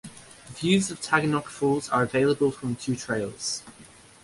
Views 0.55 0.89
of 0.89 0.99
Taughannock 0.99 1.45
Falls 1.45 1.87
are 1.89 2.01
available 2.01 2.49
from 2.49 2.75
two 2.75 2.95
trails. 2.95 3.61